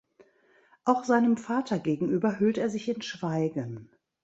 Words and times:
Auch 0.83 1.03
seinem 1.03 1.37
Vater 1.37 1.77
gegenüber 1.77 2.39
hüllt 2.39 2.57
er 2.57 2.71
sich 2.71 2.89
in 2.89 3.03
Schweigen. 3.03 3.91